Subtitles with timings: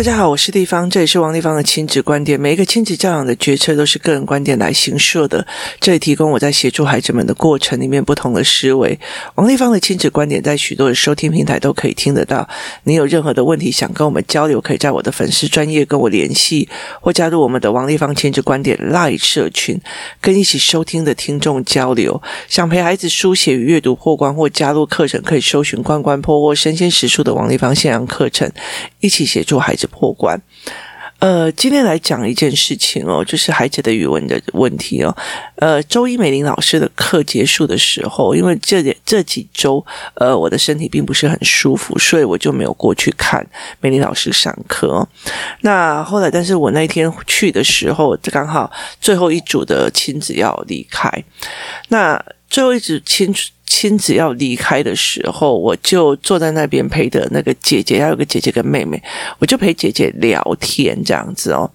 [0.00, 2.40] 大家好，我是丽芳，这里是王立芳的亲子观点。
[2.40, 5.46] 每一个亲子教养的决策都是个人观点来形设的，
[5.78, 8.98] 这里提供我在协助孩子们的过程里面不同的思维。
[9.34, 12.48] 王立芳的亲子观点在许多的收听平台都可以听得到。
[12.84, 16.66] 你有任何的问题想跟我们交流，可以在我的粉丝专业跟我联系，
[17.02, 19.78] 或加入我们的王立芳亲子观点 Live 社群，
[20.22, 22.22] 跟一起收听的听众交流。
[22.48, 28.50] 想陪孩子书写与阅读破关，或加入课程，可以搜寻关关破或身先实数的王立芳线上课程，
[29.00, 30.40] 一起协助孩子破关。
[31.18, 35.14] 呃，今天来讲一件事情哦，就是孩子的语文的问题哦。
[35.56, 43.46] 呃，周一美玲老师的课结束的时候，因为这这几周呃我的身体并不是很舒服，所以我就没有过去看
[43.80, 45.06] 美玲老师上课。
[45.60, 51.12] 那后来，但是我那天去的时候，刚好最后一组的亲子要离开，
[51.88, 53.30] 那最后一组亲。
[53.70, 59.00] 亲子要离开的时候，我就坐在那边陪着那个姐姐，还有个姐姐跟妹妹，
[59.38, 61.70] 我就陪姐姐聊天这样子哦。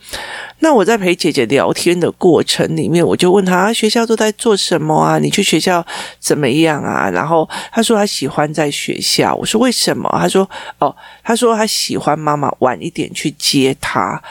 [0.59, 5.17] 那我在陪姐姐聊天的过程里面，我就问她学校都在做什么啊？
[5.19, 5.85] 你去学校
[6.19, 7.09] 怎么样啊？
[7.09, 9.33] 然后她说她喜欢在学校。
[9.35, 10.09] 我说为什么？
[10.19, 10.47] 她说
[10.79, 14.21] 哦，她说她喜欢妈妈晚一点去接她。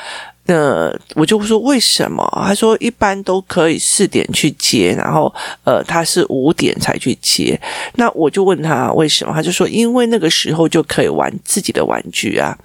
[0.47, 2.27] 那我就说为什么？
[2.47, 5.33] 他说一般都可以四点去接，然后
[5.65, 7.59] 呃他是五点才去接。
[7.95, 9.33] 那我就问他为什么？
[9.33, 12.57] 他就说因为那个时候就可以玩自己的玩具啊。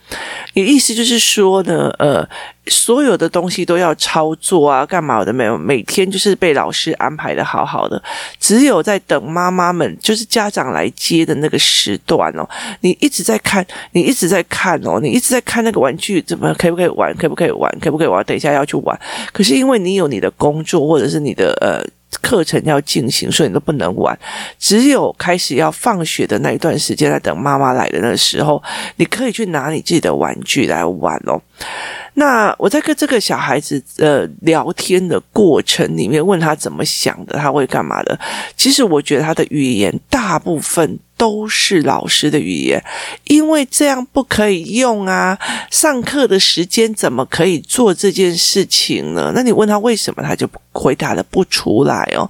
[0.54, 2.28] 你意思就是说呢，呃。
[2.68, 5.58] 所有的东西都要操作啊，干嘛的没有？
[5.58, 8.00] 每天就是被老师安排的好好的，
[8.40, 12.48] 只有在等妈妈们，就是家长来接的那个时段哦，
[12.82, 18.24] 你一直在看，你一直在看哦，你一直在看那个玩具怎么可不可以玩，可不可以玩，可不可以玩？
[18.26, 19.00] 等一下要去玩，
[19.34, 21.84] 可是因为你有你的工作或者是你的呃
[22.22, 24.18] 课程要进行，所以你都不能玩。
[24.58, 28.62] 只有开始要放学的那一段时间，在等妈妈来的那时候，
[28.96, 31.40] 你可以去拿你自己的玩具来玩哦。
[32.16, 38.20] 那我在跟这个小孩子呃聊天的过程里面，问他怎么想的，他会干嘛的？
[38.58, 42.82] 其实我觉得他的语言大部分都是老师的语言，
[43.26, 45.38] 因为这样不可以用啊。
[45.70, 49.34] 上课的时间怎么可以做这件事情呢？
[49.36, 52.30] 那你问他为什么，他就回答的不出来哦。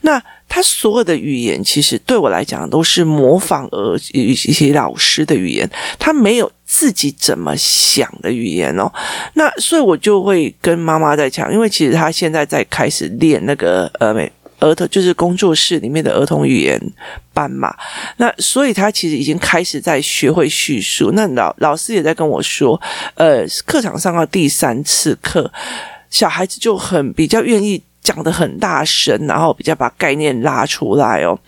[0.00, 0.20] 那。
[0.52, 8.90] 他所有的语言，其实对我来讲都是模仿而一些老师的语言，他没有自己怎么想的语言哦。
[9.34, 14.28] 那所以，我就会跟妈妈在讲，因为其实他现在在开始练那个呃美
[14.60, 16.80] 儿童，就是工作室里面的儿童语言
[17.32, 17.74] 班嘛。
[18.18, 21.10] 那所以，他其实已经开始在学会叙述。
[21.12, 22.80] 那老老师也在跟我说，
[23.14, 25.50] 呃，课堂上到第三次课，
[26.10, 27.82] 小孩子就很比较愿意。
[28.02, 31.38] 讲得很大声，然后比较把概念拉出来哦，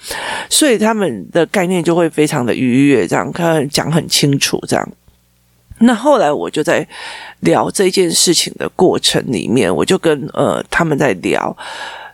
[0.50, 4.89] 所以他们的概念就会非常的愉悦，这样看讲很清楚，这样。
[5.79, 6.87] 那后来我就在
[7.41, 11.56] 聊这件事情的过程里面，我就跟呃他们在聊。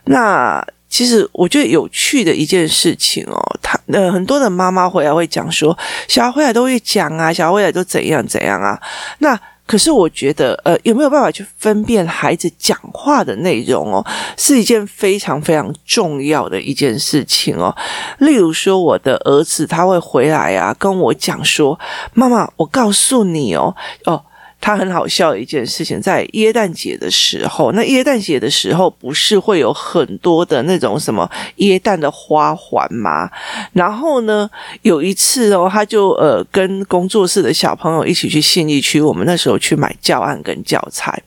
[0.05, 5.77] 那其实我觉得有趣的一件事情哦，他呃很多的妈妈回来会讲说，
[6.07, 8.81] 小孩回来都会讲啊，小孩回来都怎样怎样啊，
[9.19, 9.39] 那。
[9.69, 14.03] 可是我觉得，呃，有没有办法去分辨孩子讲话的内容哦，
[14.35, 17.71] 是一件非常非常重要的一件事情哦。
[18.17, 21.79] 例如说，我的儿子他会回来啊，跟我讲说
[22.15, 24.23] ：“妈妈，我告诉你哦，哦。”
[24.61, 33.29] 他很好笑的一件事情，在耶诞节的时候，那耶诞节的时候不是会有很多的那种什么耶诞的花环吗？
[33.71, 34.49] 然后呢，
[34.81, 41.17] 有一次哦，他就呃跟工作室的小朋友一起去信义区，我们那时候去买教案跟教材。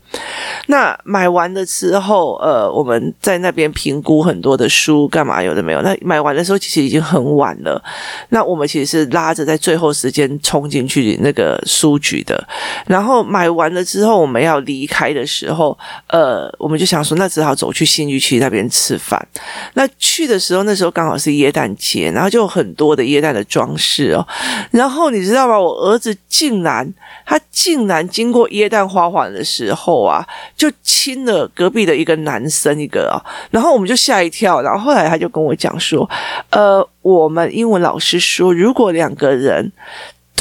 [0.66, 5.80] 那买完了之后，呃，我们在那边评估很多的书，干嘛有的没有？
[5.80, 7.82] 那买完的时候其实已经很晚了。
[8.28, 12.46] 那我们其实是拉着在最后时间冲进去那个书局的，
[12.86, 13.21] 然后。
[13.22, 15.76] 买完了之后，我们要离开的时候，
[16.08, 19.26] 呃，我们就想说，那只好走去信义区那边吃饭。
[19.74, 24.26] 那去的时候，那时候刚好是耶诞节，然后就有很多的耶诞的装饰哦。
[24.70, 25.58] 然后你知道吗？
[25.58, 26.92] 我儿子竟然，
[27.24, 30.26] 他竟然经过耶诞花环的时候啊，
[30.56, 33.16] 就亲了隔壁的一个男生一个哦。
[33.50, 34.62] 然后我们就吓一跳。
[34.62, 36.08] 然后后来他就跟我讲说，
[36.50, 39.72] 呃，我们英文老师说，如果两个人。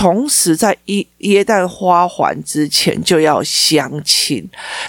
[0.02, 4.44] 同时，在耶耶诞花环之前就要相亲。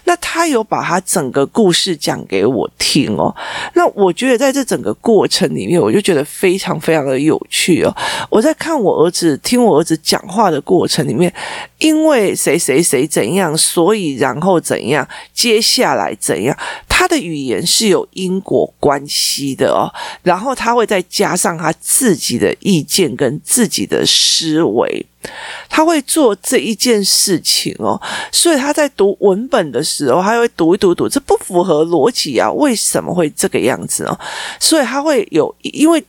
[0.04, 3.36] 那他有把他整个故事讲给我听哦。
[3.74, 7.94] 那我觉得在这整个过程里面，我就觉得非常非常的有趣哦。
[8.30, 11.30] 我在看我儿子听我儿子讲话的过程里面，
[11.76, 16.56] 因为谁谁谁怎样，所以然后怎样，接下来怎样。
[17.02, 19.90] 他的语言是有因果关系的哦，
[20.22, 25.04] 然后他会再加上他自己的意见跟自己的思维，
[25.68, 28.00] 他会做这一件事情哦，
[28.30, 34.16] 所以他在读文本的时候，他会读一读读，这不符合逻辑啊，为什么会这个样子哦？
[34.60, 36.04] 所以他会有，因为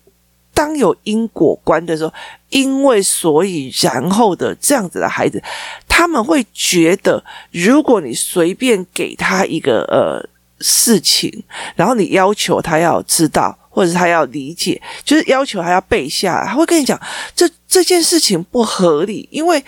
[0.53, 2.13] 当有因果观的时候，
[2.49, 5.41] 因为所以然后的这样子的孩子，
[5.87, 10.29] 他们会觉得，如果你随便给他一个呃。
[10.63, 11.43] 事情，
[11.75, 16.99] 然后你要求他要知道，或者是他要理解，就是要求他要背下来，他会跟你讲，
[17.35, 19.63] 这这件事情不合理，因为。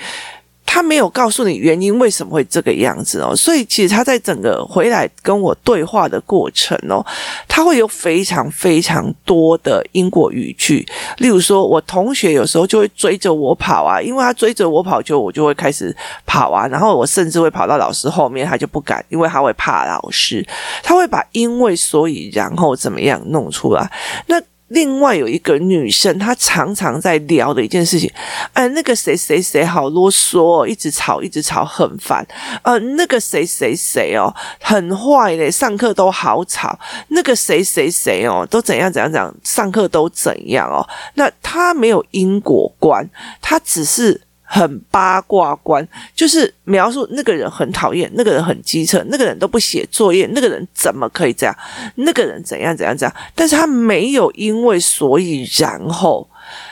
[0.65, 7.05] 他没有告诉你原因为什么会这个样子哦，所以其实他在整个回来跟我对话的过程哦，
[7.47, 10.85] 他会有非常非常多的因果语句。
[11.19, 15.95] 例如说，我同学有时候就会追着我跑啊，因为他追着我跑，就我就会开始
[16.25, 20.45] 跑啊，然后我甚至会跑到老师后面，他就不敢，因为他会怕老师，
[20.83, 23.89] 他会把因为所以然后怎么样弄出来。
[24.27, 24.41] 那
[24.75, 28.11] 另外有一个女生，她常常在聊的一件事情，
[28.51, 32.27] 哎，那个谁谁谁好啰嗦，一直吵，一直吵，很烦。
[32.61, 36.77] 呃，那个谁谁谁哦，很坏嘞，上课都好吵。
[37.07, 40.85] 那个谁谁谁哦，都怎样怎样怎样，上课都怎样哦。
[41.13, 43.09] 那她没有因果观，
[43.41, 44.24] 她只是。
[44.55, 45.85] 很八卦观，
[46.15, 51.53] 就是描述那个人很讨厌，那个人很机车，那个人都不写作业，那个人怎么可以这样？
[51.95, 53.13] 那个人怎样怎样怎样？
[53.35, 56.25] 但是他没有因为所以然后，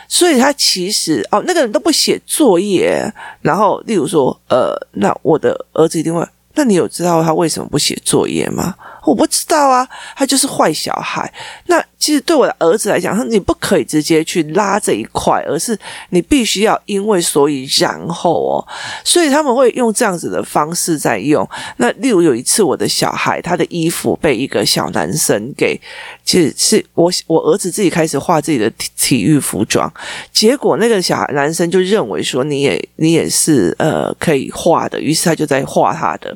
[0.08, 3.04] 所以他其实哦，那个人都不写作业，
[3.42, 8.74] 然后例如说，呃，那我的儿子一定会，那你有知道他为什么不写作业吗？
[9.06, 11.32] 我不知道啊，他就是坏小孩。
[11.68, 15.78] 那其实对我的儿子来讲，他你不可以直接去拉这一块，而是
[16.10, 18.68] 你必须要因为所以然后哦，
[19.04, 21.48] 所以他们会用这样子的方式在用。
[21.78, 25.80] 那例如有一次，我的小孩他的衣服被一个小男生给，
[26.24, 29.92] 其实是我我儿子自己开始画自己的体体育服装，
[30.32, 36.36] 结果那个小男生就认为说你也你也是呃可以画的，于是他就在画他的，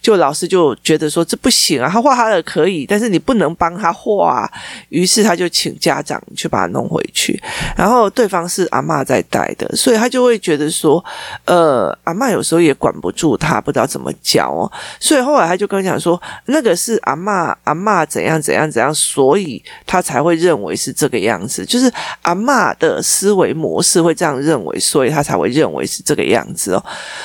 [0.00, 2.05] 就老师就觉得说这不行啊，他。
[2.06, 4.48] 画他的可以，但是你不能帮他画，
[4.90, 7.42] 于是他就请家长去把他弄回去。
[7.76, 11.04] 然后对方是阿嬷在带的，所以他就会觉得说，
[11.46, 14.70] 呃，阿嬷有时候也管不住他，不知道怎么教哦。
[15.00, 21.92] 所以后来他就跟我讲说，那个是阿嬷，阿嬷怎样怎样怎样，所以他才会认为是这个样子，就是
[22.22, 26.84] 阿嬷的思维模式会这样认为，所以他才会认为是这个样子哦。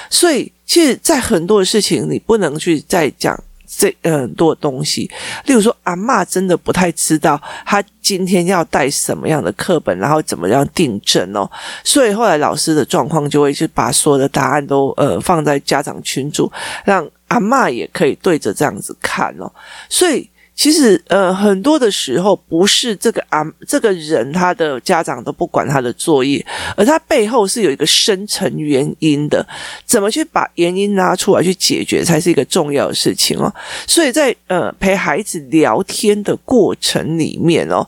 [0.09, 3.37] 所以其实，在很多事情，你不能去再讲。
[3.73, 5.09] 这很多东西，
[5.45, 11.49] 例如说，阿嬷真的不太知道他今天要带什么样的课本，然后怎么样订正哦。
[11.83, 16.51] 所以后来老师的状况就会去把所有的答案都呃放在家长群组，
[16.83, 19.51] 让阿嬷也可以对着这样子看哦。
[19.89, 20.29] 所以。
[20.61, 26.45] 其实，呃，很多的时候不是这个啊，这个人他的家长都不管他的作业，
[26.77, 29.43] 而他背后是有一个深层原因的。
[29.87, 33.51] 怎么去把原因拿出来去解决，才是一个重要的事情哦。
[33.87, 37.83] 所以在呃陪孩子聊天的过程里面哦，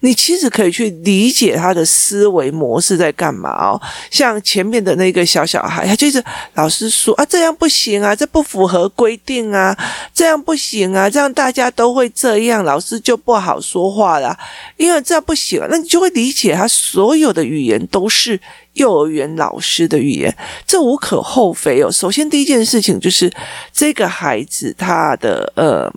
[0.00, 3.78] 你其实可以去理解他的思维模式在干嘛哦。
[4.10, 6.24] 像前面的那个小小孩，他就是
[6.54, 9.76] 老师说啊，这样不行啊，这不符合规定啊，
[10.14, 12.10] 这样不行啊，这样大家都会。
[12.14, 14.38] 这样老师就不好说话了，
[14.76, 18.40] 因为这样不行，那你就会理解他所有的语言都是
[18.74, 20.34] 幼儿园老师的语言，
[20.66, 21.90] 这无可厚非哦。
[21.90, 23.30] 首先第一件事情就是
[23.72, 25.92] 这个孩子他的呃。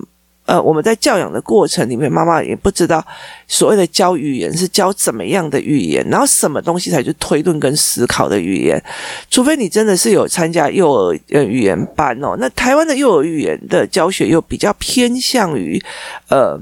[0.48, 3.06] 呃，我们在教养的过程里面，妈妈也不知道
[3.50, 8.82] 所谓的教语言是教怎么样的语言，然后什么东西才是推论跟思考的语言。
[9.30, 15.78] 除非你真的是有参加幼儿呃语言班哦，那台湾的幼儿语言的教学又比较偏向于
[16.30, 16.58] 呃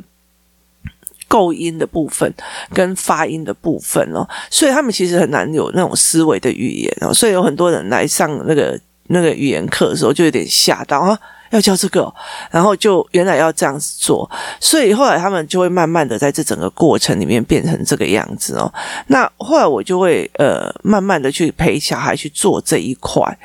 [1.28, 2.34] 构音的部分
[2.74, 11.20] 跟发音的部分哦，所以他们其实很难有那种思维的语言哦，所以有很多人来上那个那个语言课的时候就有点吓到啊。
[11.56, 12.14] 要教这个，
[12.52, 18.72] 然后就原来要这样子做，所以后来他们就会慢慢的在这整个过程里面变成这个样子哦。
[19.08, 23.38] 那后来我就会呃慢慢的去陪小孩去做这一块，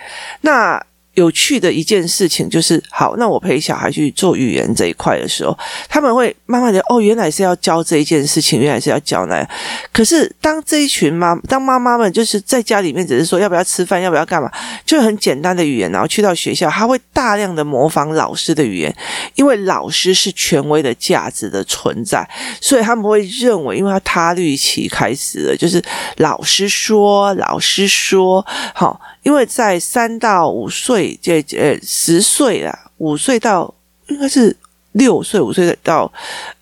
[0.42, 0.82] 那。
[1.14, 5.56] 有趣的一件事情就是，好，那我陪小孩去做语言这一块的时候，
[5.88, 9.46] 他们会慢慢的哦，原来是要教这一件事情，原来是要教那。
[9.92, 14.50] 可是当这一群妈，当妈妈们就是在家里面只是说要不要吃饭，要不要干嘛，
[14.86, 18.94] 就很简单的语言，然后去到学校，他会大量的模仿老师的语言，
[19.34, 22.26] 因为老师是权威的价值的存在，
[22.60, 25.82] 所以他们会认为，因为他他律期开始了，就是
[26.18, 29.00] 老师说，老师说，好。
[29.22, 33.72] 因为在三到五岁，这呃十岁啦，五岁到
[34.08, 34.56] 应该是
[34.92, 36.12] 六岁五岁到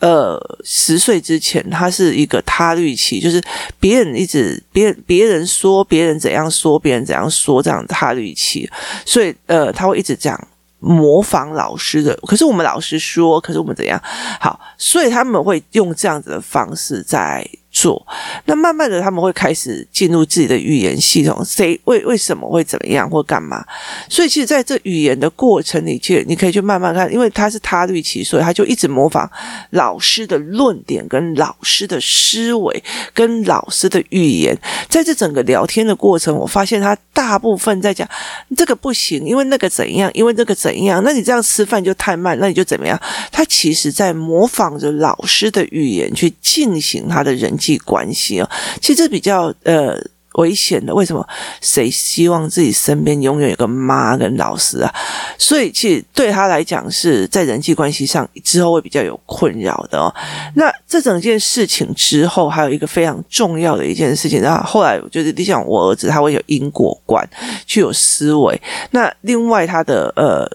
[0.00, 3.42] 呃十岁之前，他是一个他律期，就是
[3.78, 8.68] 别人一直别人别人说别人怎样说别人怎样说这样他律期，
[9.04, 10.48] 所以呃他会一直这样。
[10.80, 14.00] 模仿老师的，可是我们老师说，可是我们怎样？
[14.38, 17.44] 好，所以他们会用这样子的方式在
[17.80, 18.04] 做，
[18.47, 23.64] 那慢慢的他们会开始进入自己的语言系统，谁为为什么会怎么样或干嘛？
[24.08, 29.30] 所以其实在这语言的过程里，去你可以去慢慢看，因为他是他律期，所以他就一直模仿
[29.70, 32.82] 老师的论点、跟老师的思维、
[33.14, 34.58] 跟老师的语言。
[34.88, 38.08] 在这整个聊天的过程，我发现他大部分在讲
[38.56, 43.00] 这个不行，因为那个怎样，因为那个怎样，那你这样吃饭就太慢，那你就怎么样？
[43.30, 47.67] 他其实在模仿着老师的语言去进行他的人际。
[47.76, 48.48] 关系哦，
[48.80, 49.94] 其实比较呃
[50.34, 50.94] 危险的。
[50.94, 51.26] 为什么？
[51.60, 54.94] 谁希望自己身边永远有个妈跟老师啊？
[55.37, 60.14] 所以其实对他来讲，是在人际关系上之后会比较有困扰的哦。
[60.54, 67.28] 那这整件事情之后，还有一个非常重要的一件事情，然后后来就是你想，我儿子他会有因果观，
[67.66, 68.60] 去有思维。
[68.92, 70.48] 那另外他的呃。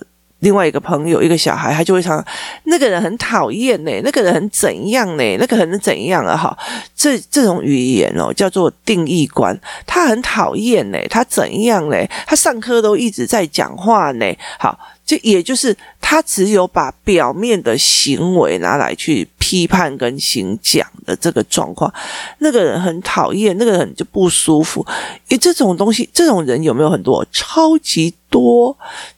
[0.44, 2.24] 另外一个朋友，一个小孩，他就会想，
[2.66, 5.38] 那个人很讨厌呢，那个人很怎样呢？
[5.40, 6.36] 那个人怎样啊？
[6.36, 6.56] 哈，
[6.94, 9.58] 这这种语言哦，叫做定义观。
[9.88, 11.98] 他很讨厌呢，他怎样呢？
[12.28, 14.26] 他上课都一直在讲话呢。
[14.60, 21.93] 好，就也就是他只有把表面的行为拿来去批判跟行讲的这个状况。
[22.39, 24.86] 那个人很讨厌，那个人就不舒服。
[25.29, 27.25] 诶，这种东西，这种人有没有很多？
[27.31, 28.77] 超级多。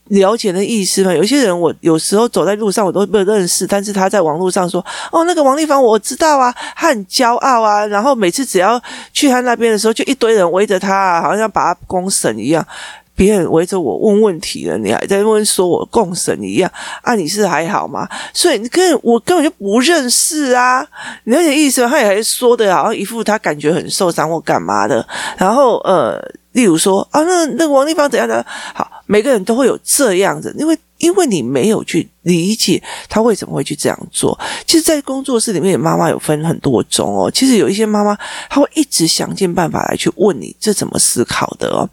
[0.10, 1.12] 了解的意思吗？
[1.12, 8.80] 有些人，我有时候走在路上，我都不认识，但是他在网络上说：“哦，那个王立芳，我知道啊，他很骄傲啊。”然后每次只要
[9.14, 12.64] 去他那边的时候，就一堆人围着他，好像把他公审一样。
[13.16, 16.70] 别人围着我问问题了，你还在问说我共神一样
[17.02, 17.16] 啊？
[17.16, 18.08] 你是还好吗？
[18.34, 20.86] 所以你跟我根本就不认识啊！
[21.24, 21.88] 你了解意思？
[21.88, 25.08] 他也还说的好像一副他感觉很受伤或干嘛的。
[25.38, 26.20] 然后呃，
[26.52, 28.44] 例如说啊，那那个王丽芳怎样呢
[28.74, 28.92] 好？
[29.08, 34.38] 每个人都会有这样子，因为因为你没有去理解他为什么会去这样做。
[34.66, 37.30] 其实，在工作室里面，妈妈有分很多种哦。
[37.30, 38.18] 其实有一些妈妈，
[38.50, 41.88] 她会一直想尽办法来去问你这怎么思考的哦？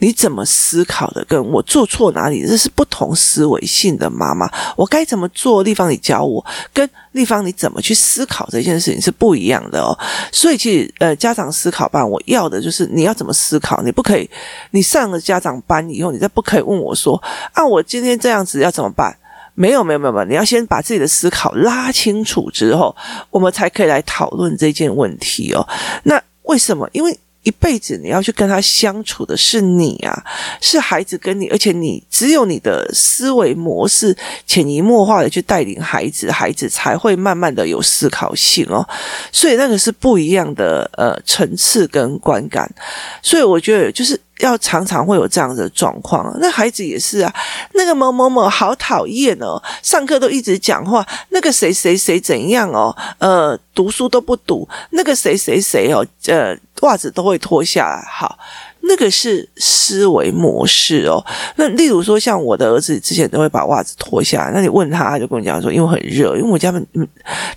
[0.00, 1.24] 你怎么思考的？
[1.28, 2.44] 跟我做错哪里？
[2.44, 5.62] 这是不同思维性的妈妈，我该怎么做？
[5.62, 6.44] 丽芳，你教我。
[6.74, 9.96] 跟丽芳，你怎么去思考这件事情是不一样的哦。
[10.32, 13.80] 所以，其实呃，家长思考班，我要的就是你要怎么思考。
[13.84, 14.28] 你不可以，
[14.72, 16.62] 你上了家长班以后，你再不可以。
[16.66, 17.22] 问我说
[17.54, 19.16] ：“啊，我今天这样子要怎么办？”
[19.54, 20.24] 没有，没有，没有，没有。
[20.26, 22.94] 你要先把自己的思考拉清楚之后，
[23.30, 25.66] 我们才可以来讨论这件问题哦。
[26.02, 26.88] 那为什么？
[26.92, 27.18] 因为。
[27.42, 30.20] 一辈子你要去跟他相处的是你啊，
[30.60, 34.12] 是孩子跟你，而且你只有你的思维模式
[34.48, 38.84] 潜移默化的去带领孩子，孩子才会慢慢的有思考性哦。
[39.30, 42.68] 所以那个是不一样的呃层次跟观感。
[43.22, 46.36] 所以我觉得就是要常常会有这样的状况。
[46.40, 47.34] 那孩子也是啊，
[47.74, 56.56] 那个某某某好讨厌哦，上课都一直讲话，那个谁谁谁怎样哦，呃，读书都不读，那个谁谁谁哦，呃。
[56.82, 58.38] 袜子都会脱下来，好，
[58.88, 61.24] 那个是思维模式哦。
[61.56, 67.06] 那例如说，像我的儿子之前都会把袜子脱下来，那你问他，他就跟我讲说，因为很热，因为我家嗯，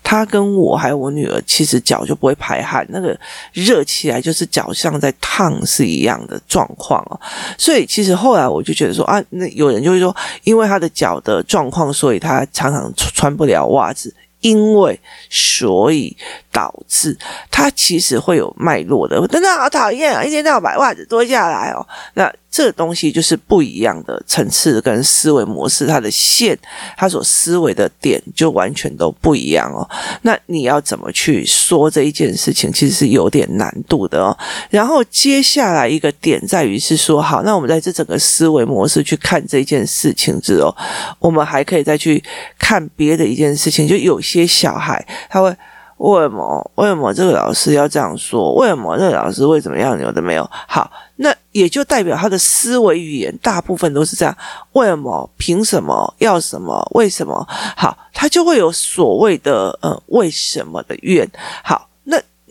[0.04, 3.18] 他跟我还有我女儿，其实脚就不会排汗，那个
[3.54, 7.20] 热起来就是脚像在烫是一样的状况哦。
[7.58, 14.14] 所以其实后来我就觉得说啊，那有人就会说，因为他的脚的状况，所以他常常穿不了袜子。
[14.42, 14.98] 因为，
[15.30, 16.16] 所以
[16.52, 17.18] 导致
[17.52, 19.28] 他其实会有脉络的。
[19.28, 20.24] 真的好讨厌啊！
[20.24, 22.32] 一天到晚袜子脱下来哦，那。
[22.52, 26.58] 这东西就是不一样的层次跟思维模式，它的线，
[26.98, 29.88] 它所思维的点就完全都不一样哦。
[30.24, 34.36] 那你要怎么去说这一件事情，其实是有点难度的哦。
[34.72, 40.76] 然后接下来一个点在于是说，好，那我们在这整个思维模式去看这件事情之后，
[41.20, 42.22] 我们还可以再去
[42.58, 45.56] 看别的一件事情，就有些小孩他会。
[46.00, 46.72] 为什么？
[46.76, 48.56] 为什么这个老师要这样说？
[48.56, 49.98] 为什么这个老师为什么要？
[49.98, 50.50] 有的没有？
[50.66, 54.34] 好，那也就代表他的思维语言大部分都是这样。
[54.72, 55.30] 为什么？
[55.36, 56.14] 凭什么？
[56.20, 56.88] 要什么？
[56.94, 57.46] 为什么？
[57.76, 61.30] 好，他就会有所谓的呃为什么的怨。
[61.64, 61.89] 好，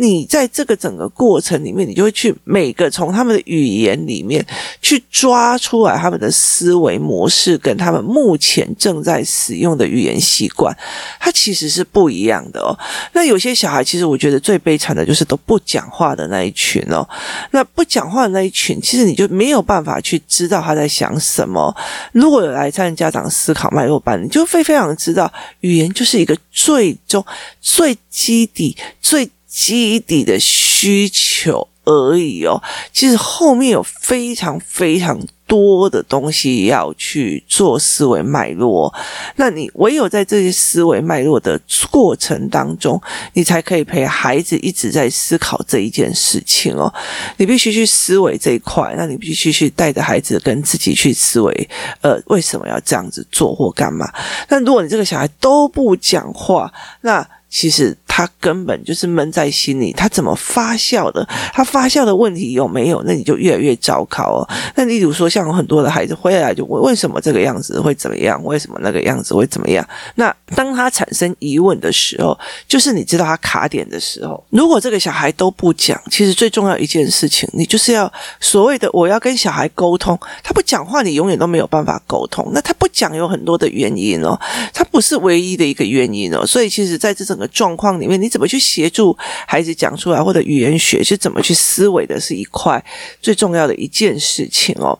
[0.00, 4.44] 你在这个整个过程里面，你就会去每个从他们的语言里面
[4.80, 10.72] 去抓出来他们的思维模式，跟他们目前正在使用的语言习惯，
[11.18, 12.78] 它其实是不一样的哦。
[13.12, 17.04] 那有些小孩，其实我觉得最悲惨的就是都不讲话的那一群哦。
[17.50, 21.74] 那不讲话的那一群，其实你就没有办法去知道他在想什么。
[22.12, 27.24] 如果有来参加家长思考脉络班，你就会非常知道，语言就是一个最终
[27.60, 29.28] 最基底最。
[29.48, 32.62] 基底的需求而已哦，
[32.92, 38.92] 其实后面有非常非常多的东西要去做思维脉络。
[39.36, 41.58] 那你唯有在这些思维脉络的
[41.90, 43.00] 过程当中，
[43.32, 46.92] 你才可以陪孩子一直在思考这一件事情哦。
[47.38, 51.70] 你必须去思维这一块，那你必须去带着孩子跟自己去思维，
[52.02, 54.12] 呃，为什么要这样子做或干嘛？
[54.46, 61.24] 但如果你这个小孩都不讲话，那其实他根本就是闷在心里，他怎么发酵的？
[61.54, 63.00] 他发酵的问题有没有？
[63.06, 64.42] 那你就越来越糟糕哦。
[64.74, 68.42] 那例如说，像很多的孩子回来就问：为什么这个样子会怎么样？
[68.42, 69.88] 为什么那个样子会怎么样？
[70.16, 74.44] 那当他产生疑问的时候，就是你知道他卡点的时候。
[74.50, 82.50] 如果这个小孩都不讲，其实最重要一件事情，你就是要所谓的我要跟小孩沟通，他不讲话，你永远都没有办法沟通。
[82.52, 84.36] 那他不讲有很多的原因哦，
[84.74, 86.44] 他不是唯一的一个原因哦。
[86.44, 89.14] 所以其实在这整个状况里因为，你怎么去协助
[89.46, 92.82] 孩子讲出来，或者语言学是怎么去思维的，是一块
[93.20, 94.98] 最重要的一件事情哦。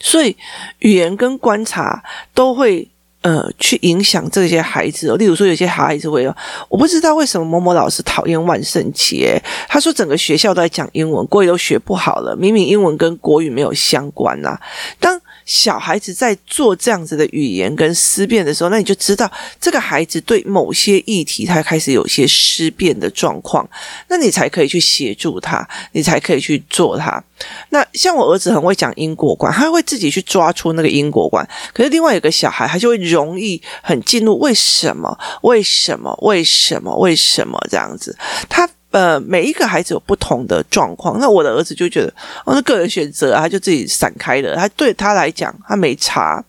[0.00, 0.36] 所以
[0.80, 2.02] 语言跟观察
[2.34, 2.88] 都会
[3.28, 5.14] 呃去影响这些孩子。
[5.16, 6.26] 例如说，有些孩子会，
[6.70, 14.60] 我不知道为什么某某老师讨厌万圣节，他说整个学校都在讲英文，国语都学不好了，明明英文跟国语没有相关呐、啊。
[14.98, 19.30] 当小孩子在做这样子的语言跟思辨的时候，那你就知道
[19.60, 23.68] 这个孩子对某些议题他开始有些思辨的状况，
[24.08, 27.22] 那你才可以去协助他，你才可以去做他。
[27.70, 31.46] 那像我儿子很会讲因果观，他会自己去抓出那个因果观。
[31.72, 35.18] 可是另外有个小孩，他就会容易很进入为什么？
[35.42, 36.16] 为什么？
[36.22, 36.96] 为什么？
[36.96, 38.16] 为什么这样子？
[38.48, 38.68] 他。
[38.90, 41.18] 呃，每一个孩子有不同的状况。
[41.20, 42.08] 那我的儿子就觉得，
[42.46, 44.56] 哦，那个人选择，他就自己散开了。
[44.56, 46.42] 他对他来讲，他没差。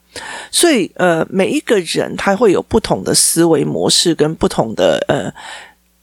[0.49, 5.29] 所以，呃，每一个人他会有不同的思维模式跟不同的呃。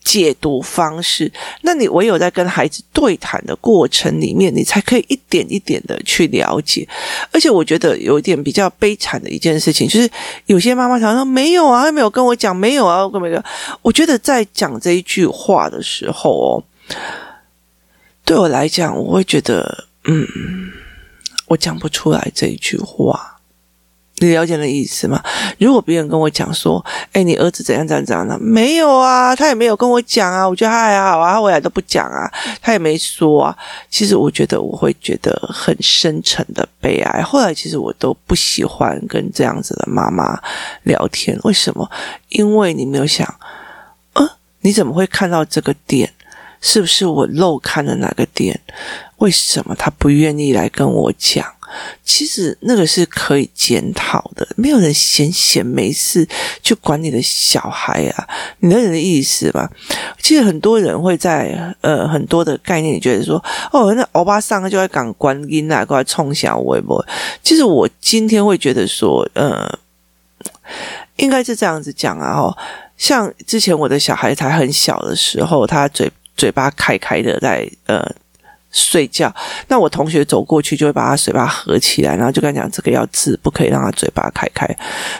[0.07, 1.31] 解读方式，
[1.63, 6.87] 那你唯有在跟孩子对谈的过程里面，你才可以一点一点的去了解。
[7.33, 10.09] 而且我觉得有一点比较悲惨的一件事情，就是
[10.47, 13.43] 有些妈妈常说没有啊，他没有跟我讲，没有啊，我跟没有。
[13.83, 16.63] 我觉得在讲这一句话的时候哦，
[18.25, 20.25] 对我来讲，我会觉得，嗯，
[21.47, 23.36] 我讲不出来这一句话。
[24.19, 25.23] 你了解的意思吗？
[25.59, 30.49] 如果别人跟我讲说：“哎，你儿子怎样怎样怎样呢？”没有啊，他也没有跟我讲啊。
[30.49, 32.31] 我觉得他还好啊，他未来都不讲啊，
[32.63, 33.57] 他也没说啊。
[33.91, 37.21] 其实我觉得我会觉得很深沉的悲哀。
[37.23, 40.41] 后来其实我都不喜欢跟这样子的妈妈
[40.85, 41.39] 聊天。
[41.45, 41.91] 为什么？
[42.31, 43.27] 因为你没有想，
[44.15, 44.27] 嗯，
[44.61, 46.11] 你怎么会看到这个点？
[46.63, 48.59] 是不是我漏看了哪个点？
[49.19, 51.45] 为什么他不愿意来跟我讲？
[52.05, 56.27] 其实那个是可以检讨的，没有人闲闲没事
[56.63, 58.29] 去管你的小孩啊，
[58.61, 59.71] 你懂我的意思吧？
[60.21, 67.05] 其实很多人会在呃很多的概念里觉得说，哦，那欧巴桑就在讲观音啊，过来冲小微博。
[67.43, 69.79] 其实我今天会觉得说，呃，
[71.17, 72.57] 应该是这样子讲啊，哦，
[72.97, 78.15] 像之前我的小孩才很小的时候，他嘴嘴巴开开的在呃。
[78.77, 79.35] 睡觉，
[79.69, 84.69] 那我同学走过去就会把他嘴巴合起来，然后就跟他讲这个要治，不可以让他嘴巴开开。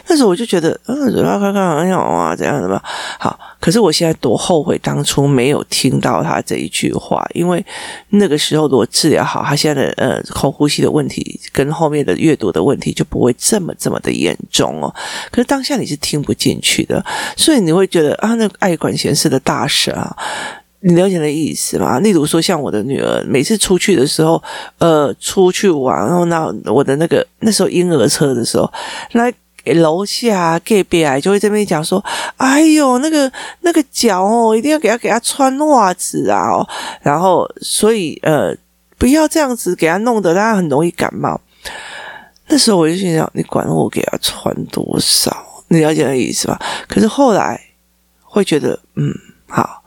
[0.07, 2.81] 那时候我就觉得，嗯，嘴巴开开很好啊，这样的吧。
[3.19, 7.65] 好，可是我现在多后悔当初没有听到他这一句话，因为
[8.09, 14.93] 那个时候如果治疗好，他现在的呃口呼吸的问题跟后面的阅读的问题就不会这么这么的严重哦。
[15.31, 17.03] 可是当下你是听不进去的，
[17.35, 20.15] 所以你会觉得啊，那个爱管闲事的大婶啊。
[20.87, 21.99] 你了解的意思吗？
[21.99, 24.41] 例如说，像我的女儿，每次出去的时候，
[24.77, 28.71] 呃，出去玩，然后那我的那个那时候婴儿车的时候，
[29.11, 29.33] 来
[29.65, 32.01] 楼下隔壁啊，就会这边讲说
[32.37, 33.29] ：“哎呦，那个
[33.61, 36.65] 那个脚哦，一定要给他给他穿袜子啊！”哦，
[37.01, 38.55] 然后所以呃，
[38.97, 41.41] 不要这样子给他弄得他很容易感冒。
[42.47, 45.35] 那时候我就心想：你管我给他穿多少？
[45.67, 46.57] 你了解的意思吧？
[46.87, 47.59] 可是后来
[48.23, 49.13] 会觉得，嗯，
[49.49, 49.83] 好。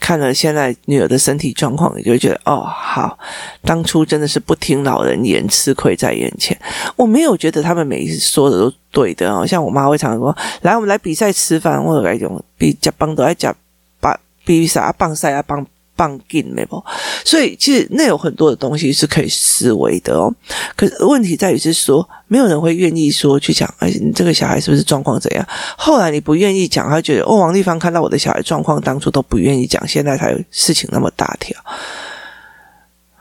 [0.00, 3.18] 看了现在女儿的身体状况，也就觉得哦，好，
[3.62, 6.58] 当初真的是不听老人言，吃亏在眼前。
[6.96, 13.54] 我没有觉得他们每一次说的都对的哦，像我妈会常常说：“来，我们来比赛吃饭，或者来种比加帮都来加
[14.00, 15.64] 把比赛啊，棒赛啊，棒
[15.96, 16.84] 棒劲没不？
[17.24, 20.32] 所以其实那有很多的东西是可以思维的哦。
[20.76, 25.44] 可是问题在于是说，没有人会愿意说去讲，哎，你这个小孩是不是状况怎样？
[25.76, 31.58] 后来你不愿意讲，他觉得哦，王丽芳看到我的小孩状况，当初都不愿意讲，现在才有事情那么大条。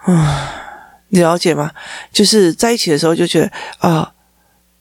[0.03, 0.51] 啊，
[1.09, 1.71] 你了解吗？
[2.11, 4.11] 就是在一起的时候就觉得啊。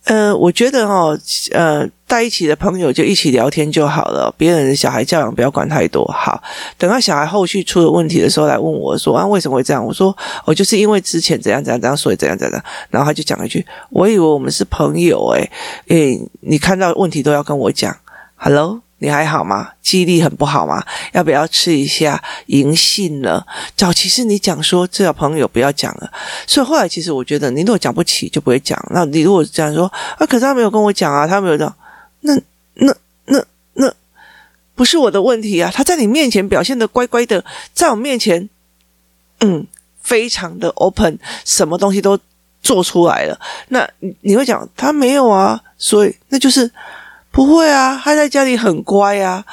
[0.05, 1.19] 呃，我觉得哦，
[1.53, 6.05] 呃，在一起的朋友就一起聊天就好了，别人的小孩教养不要管太多。
[6.07, 6.41] 好，
[6.79, 9.85] 等到小孩后续出了问题的时候来问我说啊，为什么会这样？
[9.85, 12.65] 我说我、哦、就是因为之前怎样怎样怎样，所以怎样怎样。
[12.89, 15.51] 然后他就讲一句，我以为我们是朋友诶，
[15.89, 17.97] 诶，你看到问题都要跟我讲
[18.37, 18.81] ，Hello。
[18.99, 19.73] 你还好吗？
[19.83, 20.83] 记忆力很不好吗？
[21.13, 23.45] 要不要吃一下银杏呢？
[23.77, 26.11] 早其实你讲说这个朋友不要讲了，
[26.47, 28.83] 所以后来其实我觉得你如果讲不起就不会讲。
[28.95, 31.75] 那你如果这样说啊，可是他没有跟我讲啊，他没有讲，
[32.25, 32.35] 那
[32.75, 32.95] 那
[33.27, 33.95] 那那
[34.75, 35.71] 不是我的问题啊。
[35.73, 38.49] 他在你面前表现的乖乖的，在我面前，
[39.41, 39.67] 嗯，
[40.03, 42.19] 非常的 open，什么东西都
[42.63, 43.41] 做出来了。
[43.69, 43.89] 那
[44.21, 46.71] 你会讲他没有啊，所以那就是。
[47.35, 49.45] 不会啊，他在家里很乖啊，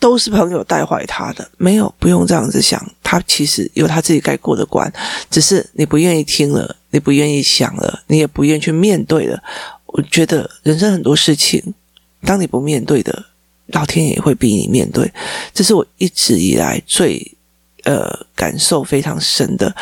[0.00, 1.46] 都是朋友带坏他的。
[1.58, 4.90] 没有，不用这样子想，他其实有他自己该过的关，
[5.28, 9.42] 只是你不愿意听了，你不愿意想了，你也不愿意去面对了。
[9.84, 11.74] 我觉得人生很多事情，
[12.22, 13.24] 当你不面对的，
[13.66, 15.12] 老天爷会逼你面对。
[15.52, 17.36] 这是我一直以来最
[17.84, 19.74] 呃感受非常深的。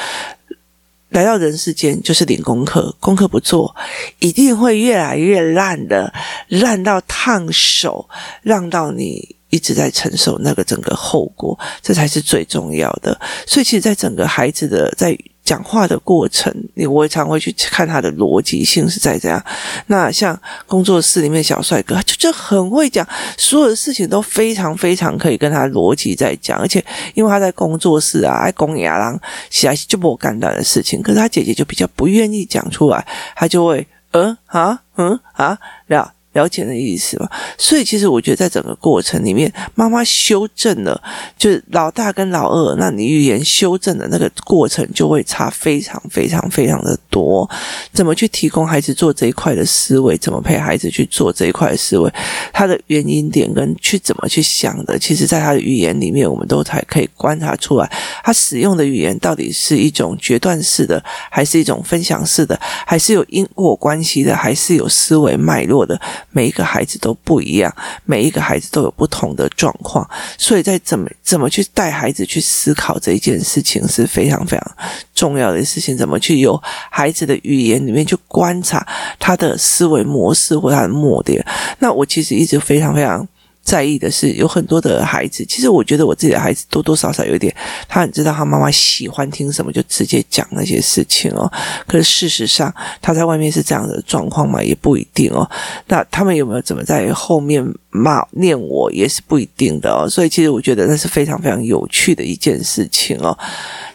[1.10, 3.74] 来到人世间就是领功课，功课不做，
[4.18, 6.12] 一定会越来越烂的，
[6.48, 8.08] 烂到烫手，
[8.42, 13.18] 让到你一直在承受那个整个后果，这才是最重要的。
[13.46, 15.16] 所以，其实，在整个孩子的在。
[15.46, 19.42] 讲话的过程，你我也常会去看他的逻辑性是在这样。
[19.86, 23.06] 那像工作室里面小帅哥，就就很会讲，
[23.38, 26.58] 所有的事情都非常非常可以跟他逻辑在讲。
[26.58, 33.06] 而且因为他在工作室啊，爱公牙郎写就不简单的事情，可是他姐姐就比较不愿意讲出来，
[33.36, 35.56] 他就会嗯啊嗯啊
[35.88, 36.12] 这样。
[36.36, 37.28] 了解的意思嘛？
[37.56, 41.02] 所以其实我觉得，在整个过程里面，妈妈修正了，
[41.38, 47.48] 就是老大跟老二，那你语言修正的那个过程就会差非常非常非常的多。
[47.92, 50.16] 怎么去提供孩子做这一块的思维？
[50.18, 52.12] 怎么陪孩子去做这一块的思维？
[52.52, 57.90] 他的原因点跟去怎么去想的，其实在他的语言里面，我们都才可以观察出来，
[58.22, 65.98] 他使用的语言到底是一种决断式的，还是一种分享式的，还是有因果关系的，还是有思维脉络的。
[66.36, 74.76] 每一个孩子都不一样，每一个孩子都有不同的状况，所以在怎么怎么去带孩子去思考这一件事情是非常非常
[75.14, 75.96] 重要的事情。
[75.96, 78.86] 怎么去由孩子的语言里面去观察
[79.18, 81.42] 他的思维模式或他的目的？
[81.78, 83.26] 那我其实一直非常非常。
[83.66, 87.52] 在意的是有很多的孩子，其实我觉得我自己的孩子多多少少有点，
[87.88, 91.50] 他很知道他妈妈喜欢听什么，就直接讲那些事情哦。
[91.84, 95.50] 可是事实上，他在外面是这样的状况嘛，也不一定哦。
[95.88, 100.08] 那他们有没有怎么在后面骂念我，也是不一定的哦。
[100.08, 103.36] 所以其实我觉得那是非常非常有趣的一件事情哦。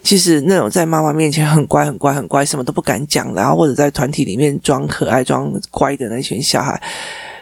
[0.03, 6.81] 其实那种在妈妈面前很乖很乖很乖，什么都不敢讲，然后或者在团体里面装可爱装乖的那群小孩。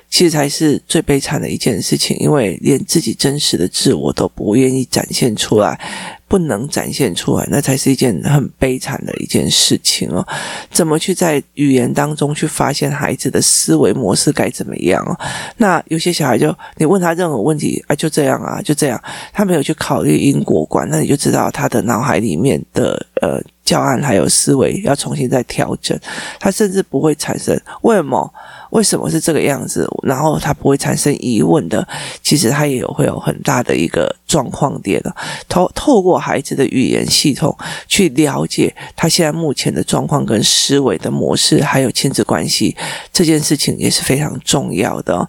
[0.10, 5.80] 其实才是最悲惨的一件事情，因为连自己真实的自我都不愿意展现出来，
[6.28, 10.26] 不能展现出来，那才是一件很悲惨的一件事情哦。
[10.72, 15.18] 怎么去在语言当中去发现孩子的思维模式该怎么样哦？
[15.58, 25.96] 那有些小孩就你问他任何问题啊，就这样啊，就这样，他没有去考虑因果观，那你就知道他的脑海里面的呃教案还有思维要重新再调整，
[26.40, 28.34] 他甚至不会产生为什么。
[28.72, 29.90] 为什么是这个样子？
[30.04, 31.88] 然后他不会产生疑问的。
[32.22, 35.10] 其实他也有会有很大的一个状况点的。
[35.48, 42.78] 透透过孩子的语言系统去了解他现在目前的状况跟思维的模式，还有亲子关系
[43.12, 45.28] 这件事情也是非常重要的。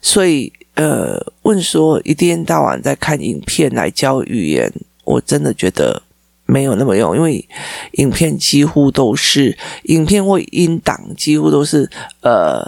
[0.00, 4.72] 所以，呃，问说一天到晚在看影片来教语言，
[5.04, 6.02] 我真的觉得。
[6.50, 7.46] 没有那么用，因为
[7.92, 11.90] 影片几乎都是影片或音档，几乎都是
[12.22, 12.66] 呃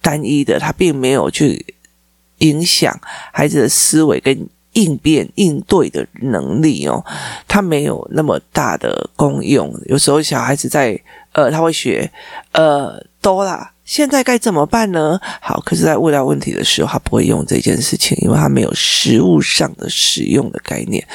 [0.00, 1.74] 单一的，它并没有去
[2.38, 2.98] 影响
[3.30, 7.04] 孩子的思维跟应变应对的能力哦，
[7.46, 9.78] 它没有那么大的功用。
[9.84, 10.98] 有时候小孩子在
[11.32, 12.10] 呃，他会学
[12.52, 13.72] 呃多啦。
[13.84, 15.20] 现在该怎么办呢？
[15.40, 21.06] 好，可是，在问到问题的时候，他不会用这件事情，因为他没有实物上的使用的概念，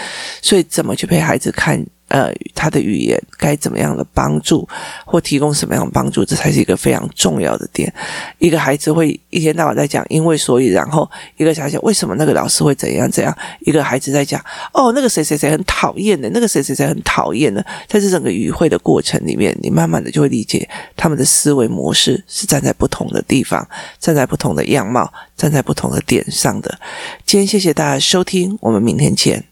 [0.41, 1.83] 所以怎么去陪孩子看？
[2.13, 4.69] 呃，他的语言该怎么样的帮助，
[5.03, 7.91] 或提供什么样的帮助，这才是一个非常重要的点。
[8.37, 14.39] 一个孩子会一天到晚在讲因为所以，然后一个小孩讲为什么那个老师会怎样怎样，一个孩子在讲
[14.73, 23.67] 哦，那个谁谁谁很讨厌的，那个谁谁谁很讨厌的，在这整个语汇的过程里面，你慢慢的就会理解他们的思维模式是站在不同的地方，
[23.99, 26.77] 站在不同的样貌，站在不同的点上的。
[27.25, 29.43] 今天谢谢大家收听，我们明天见。